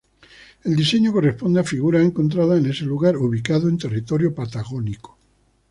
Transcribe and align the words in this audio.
El 0.63 0.75
diseño 0.75 1.13
corresponde 1.13 1.59
a 1.59 1.63
figuras 1.63 2.01
encontradas 2.03 2.57
en 2.59 2.71
ese 2.71 2.85
lugar, 2.85 3.15
ubicado 3.17 3.69
en 3.69 3.77
territorio 3.77 4.33
patagónico. 4.33 5.19